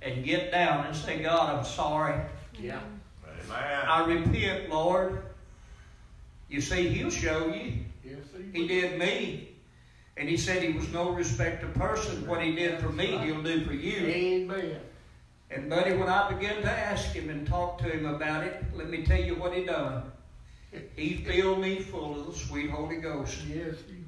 [0.02, 2.20] and get down and say, God, I'm sorry.
[2.60, 2.80] Yeah.
[3.24, 3.84] Amen.
[3.86, 5.22] I repent, Lord.
[6.48, 7.84] You see, He'll show you.
[8.04, 8.16] Yes,
[8.52, 9.48] He he did me.
[10.16, 12.26] And He said He was no respect of person.
[12.26, 14.06] What He did for me, He'll do for you.
[14.06, 14.80] Amen.
[15.50, 18.90] And buddy, when I began to ask him and talk to him about it, let
[18.90, 20.10] me tell you what he done.
[20.96, 23.38] He filled me full of the sweet Holy Ghost.
[23.46, 24.03] Yes, he.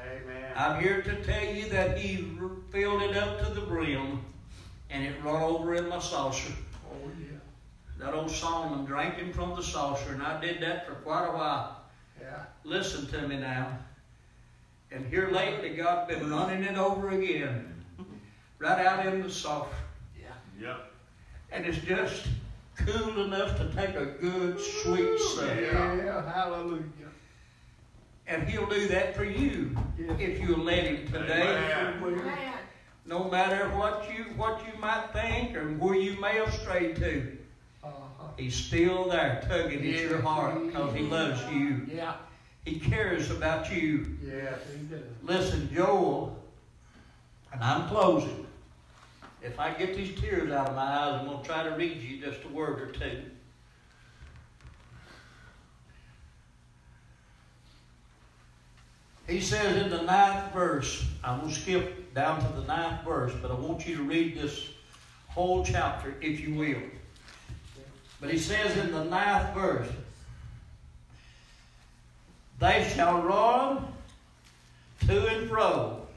[0.00, 0.52] Amen.
[0.56, 2.28] I'm here to tell you that he
[2.70, 4.24] filled it up to the brim
[4.90, 6.52] and it run over in my saucer.
[6.90, 7.38] Oh, yeah.
[7.98, 11.82] That old Solomon drinking from the saucer, and I did that for quite a while.
[12.20, 12.44] Yeah.
[12.64, 13.78] Listen to me now.
[14.90, 17.84] And here lately, God's been running it over again,
[18.58, 19.68] right out in the saucer.
[20.18, 20.28] Yeah.
[20.60, 20.92] Yep.
[21.52, 22.26] And it's just
[22.74, 25.46] cool enough to take a good, sweet sup.
[25.46, 25.94] Yeah.
[25.94, 27.09] Yeah, hallelujah.
[28.30, 30.16] And he'll do that for you Yes.
[30.20, 31.42] if you'll let him today.
[32.00, 32.52] Amen.
[33.04, 37.36] No matter what you what you might think or where you may have strayed to,
[37.82, 38.28] Uh-huh.
[38.36, 41.86] he's still there tugging at your heart because he loves you.
[41.92, 42.14] Yeah.
[42.64, 44.16] He cares about you.
[44.24, 45.02] Yes, he does.
[45.24, 46.38] Listen, Joel,
[47.52, 48.46] and I'm closing.
[49.42, 52.00] If I get these tears out of my eyes, I'm going to try to read
[52.00, 53.22] you just a word or two.
[59.30, 63.32] He says in the ninth verse, I'm going to skip down to the ninth verse,
[63.40, 64.70] but I want you to read this
[65.28, 66.82] whole chapter, if you will.
[68.20, 69.86] But he says in the ninth verse,
[72.58, 73.84] They shall run
[75.06, 76.08] to and fro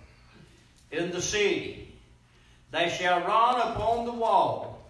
[0.91, 1.93] in the city.
[2.71, 4.89] They shall run upon the wall.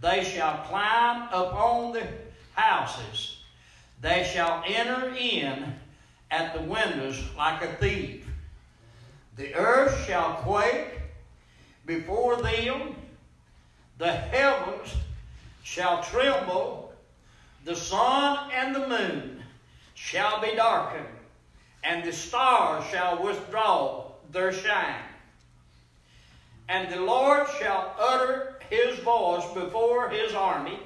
[0.00, 2.08] They shall climb upon the
[2.54, 3.38] houses.
[4.02, 5.76] They shall enter in
[6.30, 8.26] at the windows like a thief.
[9.36, 11.00] The earth shall quake
[11.84, 12.96] before them.
[13.98, 14.94] The heavens
[15.62, 16.92] shall tremble.
[17.64, 19.42] The sun and the moon
[19.94, 21.06] shall be darkened
[21.86, 25.04] and the stars shall withdraw their shine.
[26.68, 30.80] And the Lord shall utter his voice before his army,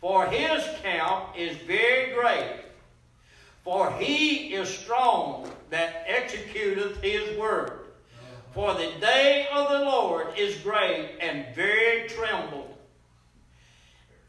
[0.00, 2.63] for his count is very great.
[3.64, 7.80] For he is strong that executeth his word.
[8.52, 12.76] For the day of the Lord is great and very trembled.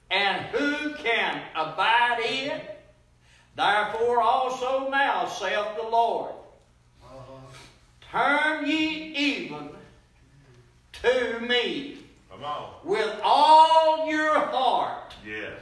[0.09, 2.79] And who can abide in it?
[3.55, 6.33] Therefore also now saith the Lord,
[8.11, 9.69] Turn ye even
[10.93, 11.97] to me
[12.83, 15.13] with all your heart.
[15.25, 15.59] Yes.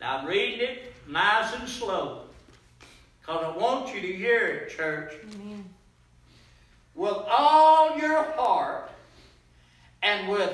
[0.00, 2.21] Now I'm reading it nice and slow.
[3.22, 5.12] Because I want you to hear it, church.
[5.34, 5.64] Amen.
[6.94, 8.90] With all your heart
[10.02, 10.52] and with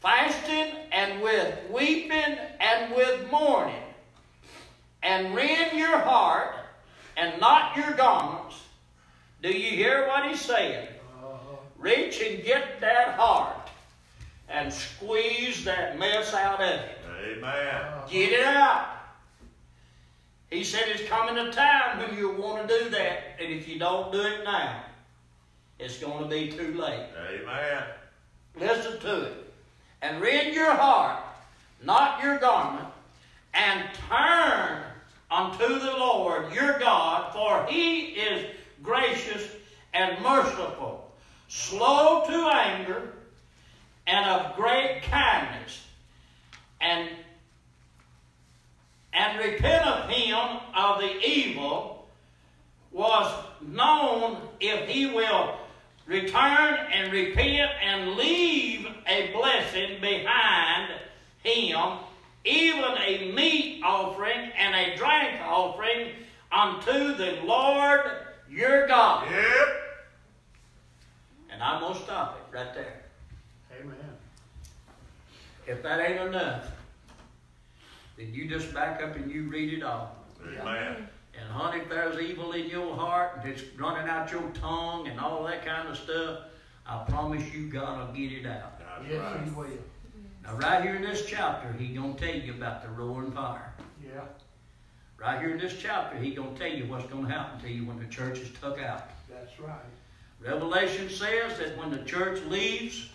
[0.00, 3.74] fasting and with weeping and with mourning.
[5.02, 6.54] And rend your heart
[7.16, 8.56] and not your garments.
[9.42, 10.86] Do you hear what he's saying?
[11.22, 11.56] Uh-huh.
[11.78, 13.70] Reach and get that heart
[14.48, 16.88] and squeeze that mess out of it.
[17.24, 17.82] Amen.
[18.08, 18.99] Get it out.
[20.50, 23.78] He said it's coming a time when you'll want to do that, and if you
[23.78, 24.82] don't do it now,
[25.78, 27.06] it's going to be too late.
[27.16, 27.84] Amen.
[28.56, 29.52] Listen to it.
[30.02, 31.22] And rend your heart,
[31.84, 32.88] not your garment,
[33.54, 34.82] and turn
[35.30, 38.50] unto the Lord your God, for he is
[38.82, 39.48] gracious
[39.94, 41.12] and merciful,
[41.48, 43.12] slow to anger,
[44.06, 45.86] and of great kindness,
[46.80, 47.08] and
[49.12, 52.08] and repent of him of the evil
[52.92, 55.56] was known if he will
[56.06, 60.92] return and repent and leave a blessing behind
[61.42, 61.98] him,
[62.44, 66.08] even a meat offering and a drink offering
[66.50, 68.00] unto the Lord
[68.50, 69.30] your God.
[69.30, 69.68] Yep.
[71.50, 73.02] And I'm going to stop it right there.
[73.80, 73.96] Amen.
[75.66, 76.70] If that ain't enough,
[78.20, 80.14] then you just back up and you read it all.
[80.46, 81.08] Amen.
[81.38, 85.18] And honey, if there's evil in your heart and it's running out your tongue and
[85.18, 86.40] all that kind of stuff,
[86.86, 88.78] I promise you God will get it out.
[88.78, 89.44] That's Yes, right.
[89.44, 89.66] he will.
[90.44, 93.72] Now, right here in this chapter, he gonna tell you about the roaring fire.
[94.04, 94.20] Yeah.
[95.18, 97.98] Right here in this chapter, he gonna tell you what's gonna happen to you when
[97.98, 99.08] the church is took out.
[99.30, 99.78] That's right.
[100.40, 103.08] Revelation says that when the church leaves,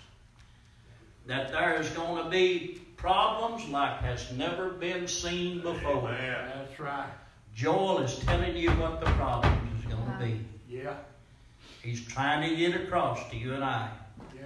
[1.27, 6.09] that there is gonna be problems like has never been seen before.
[6.09, 6.51] Amen.
[6.55, 7.09] That's right.
[7.53, 10.39] Joel is telling you what the problem is going to be.
[10.67, 10.95] Yeah,
[11.81, 13.89] He's trying to get across to you and I.
[14.35, 14.41] yeah.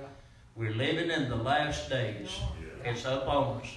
[0.56, 2.30] We're living in the last days.
[2.84, 2.92] Yeah.
[2.92, 3.68] It's up on us.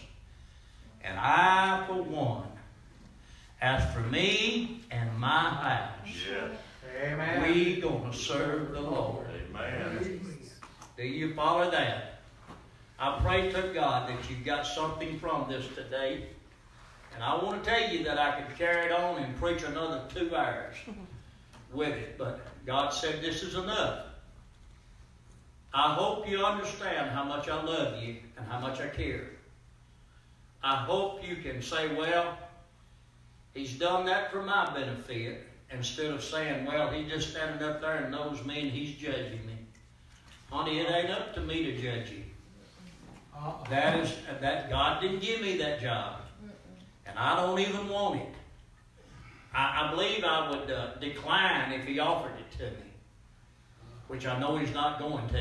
[1.03, 2.49] And I, for one,
[3.61, 6.51] as for me and my house, Yes.
[7.03, 7.43] Amen.
[7.53, 9.27] we gonna serve the Lord.
[9.51, 10.21] Amen.
[10.97, 12.12] Do you follow that?
[13.03, 16.25] I pray to God that you got something from this today.
[17.13, 20.05] And I want to tell you that I could carry it on and preach another
[20.15, 20.77] two hours
[21.73, 22.17] with it.
[22.17, 24.05] But God said this is enough.
[25.75, 29.31] I hope you understand how much I love you and how much I care.
[30.63, 32.39] I hope you can say, well,
[33.53, 37.97] he's done that for my benefit, instead of saying, well, he's just standing up there
[37.97, 39.59] and knows me and he's judging me.
[40.53, 42.23] Honey, it ain't up to me to judge you.
[43.71, 46.21] That is that God didn't give me that job,
[47.07, 48.35] and I don't even want it.
[49.55, 52.91] I, I believe I would uh, decline if He offered it to me,
[54.09, 55.35] which I know He's not going to.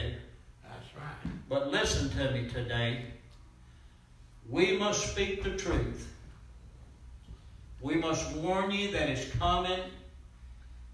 [0.63, 1.33] That's right.
[1.49, 3.05] But listen to me today.
[4.49, 6.07] We must speak the truth.
[7.81, 9.79] We must warn you that it's coming,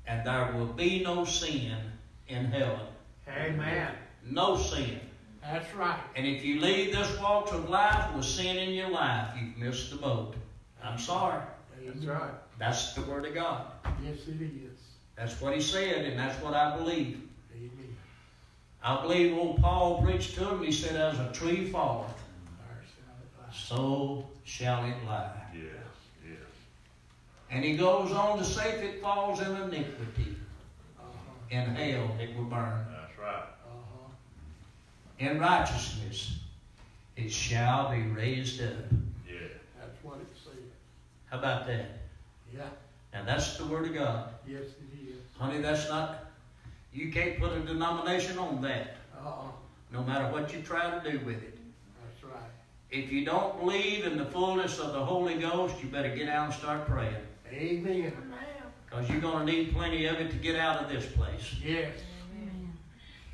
[0.06, 1.76] and there will be no sin
[2.28, 2.88] in heaven.
[3.28, 3.94] Amen.
[4.24, 5.00] No sin.
[5.52, 6.00] That's right.
[6.16, 9.92] And if you leave this walk of life with sin in your life, you've missed
[9.92, 10.36] the boat.
[10.84, 11.42] I'm sorry.
[11.86, 12.32] That's right.
[12.60, 13.68] That's the Word of God.
[14.04, 14.78] Yes, it is.
[15.16, 17.22] That's what He said, and that's what I believe.
[17.56, 17.96] Amen.
[18.84, 22.14] I believe old Paul preached to him, he said, As a tree falleth,
[23.54, 25.32] so shall it lie.
[25.54, 25.64] Yes.
[26.24, 26.38] Yes.
[27.50, 30.36] And he goes on to say, If it falls in iniquity,
[31.00, 31.06] Uh-huh.
[31.50, 32.86] in hell it will burn.
[32.92, 33.44] That's right.
[35.20, 36.40] In righteousness
[37.16, 38.74] it shall be raised up.
[39.28, 39.40] Yeah.
[39.80, 40.54] That's what it said.
[41.32, 41.86] How about that?
[42.56, 42.62] Yeah.
[43.14, 44.30] Now that's the Word of God.
[44.48, 45.16] Yes, it is.
[45.38, 46.26] Honey, that's not,
[46.94, 49.48] you can't put a denomination on that, Uh-uh.
[49.92, 51.58] no matter what you try to do with it.
[52.04, 52.52] That's right.
[52.92, 56.46] If you don't believe in the fullness of the Holy Ghost, you better get out
[56.46, 57.16] and start praying.
[57.52, 58.14] Amen.
[58.90, 61.56] Because you're going to need plenty of it to get out of this place.
[61.64, 61.92] Yes.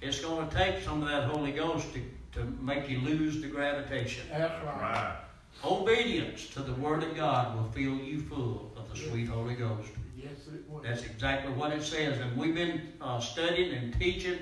[0.03, 2.01] It's going to take some of that Holy Ghost to,
[2.33, 4.25] to make you lose the gravitation.
[4.29, 4.81] That's That's right.
[4.81, 5.15] right.
[5.63, 9.91] Obedience to the Word of God will fill you full of the sweet Holy Ghost.
[10.17, 10.83] Yes, it was.
[10.83, 12.19] That's exactly what it says.
[12.19, 14.39] And we've been uh, studying and teaching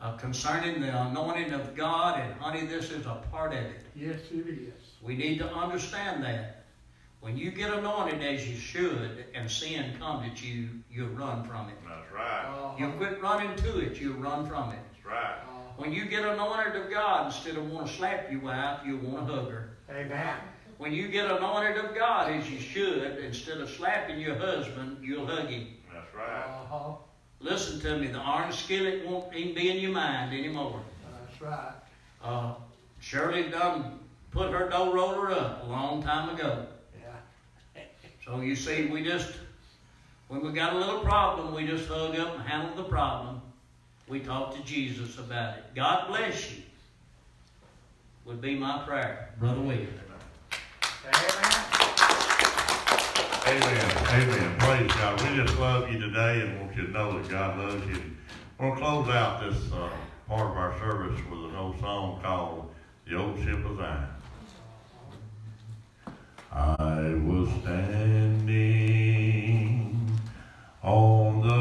[0.00, 3.80] uh, concerning the anointing of God, and honey, this is a part of it.
[3.94, 4.72] Yes, it is.
[5.00, 6.53] We need to understand that.
[7.24, 11.70] When you get anointed as you should, and sin comes at you, you run from
[11.70, 11.74] it.
[11.88, 12.44] That's right.
[12.44, 12.74] Uh-huh.
[12.78, 14.78] You quit running to it, you run from it.
[14.92, 15.38] That's right.
[15.48, 15.72] Uh-huh.
[15.78, 19.26] When you get anointed of God, instead of want to slap you out, you want
[19.26, 19.70] to hug her.
[19.88, 20.36] Amen.
[20.76, 25.26] When you get anointed of God as you should, instead of slapping your husband, you'll
[25.26, 25.68] hug him.
[25.94, 26.44] That's right.
[26.44, 26.96] Uh-huh.
[27.40, 30.82] Listen to me, the iron skillet won't even be in your mind anymore.
[31.10, 31.72] That's right.
[32.22, 32.56] Uh,
[33.00, 34.00] Shirley done
[34.30, 36.66] put her dough roller up a long time ago.
[38.24, 39.34] So you see, we just,
[40.28, 43.42] when we got a little problem, we just hug up and handle the problem.
[44.08, 45.64] We talk to Jesus about it.
[45.74, 46.62] God bless you,
[48.24, 49.34] would be my prayer.
[49.38, 49.88] Brother William.
[51.04, 51.74] Amen.
[53.46, 53.90] Amen.
[54.08, 54.58] Amen.
[54.58, 55.20] Praise God.
[55.20, 58.02] We just love you today and want you to know that God loves you.
[58.58, 59.90] We're going to close out this uh,
[60.26, 62.72] part of our service with an old song called
[63.06, 64.13] The Old Ship of Zion.
[66.54, 68.54] I was standing
[70.84, 71.53] on the